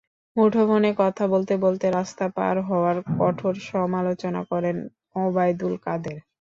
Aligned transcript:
মুঠোফোনে 0.35 0.91
কথা 0.99 1.23
বলতে 1.33 1.53
বলতে 1.57 1.85
রাস্তা 1.91 2.25
পার 2.35 2.55
হওয়ার 2.67 2.97
কঠোর 3.19 3.55
সমালোচনা 3.69 4.41
করেন 4.51 4.77
ওবায়দুল 5.21 5.73
কাদের। 5.85 6.17